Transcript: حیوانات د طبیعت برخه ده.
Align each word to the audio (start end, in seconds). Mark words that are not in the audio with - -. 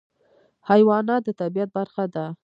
حیوانات 0.69 1.21
د 1.25 1.29
طبیعت 1.41 1.69
برخه 1.77 2.05
ده. 2.13 2.25